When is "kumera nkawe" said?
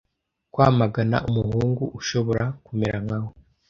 2.65-3.31